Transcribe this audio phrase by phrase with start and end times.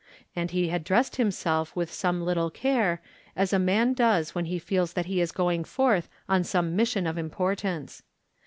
[0.35, 3.03] And he had dressed himself with some little care,
[3.35, 7.05] as a man does when he feels that he is going forth on some mission
[7.05, 8.01] of importance.